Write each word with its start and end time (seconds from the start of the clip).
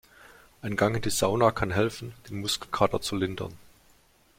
Ein 0.63 0.77
Gang 0.77 0.95
in 0.95 1.03
die 1.03 1.11
Sauna 1.11 1.51
kann 1.51 1.69
helfen, 1.69 2.15
den 2.27 2.39
Muskelkater 2.41 3.01
zu 3.01 3.15
lindern. 3.15 3.55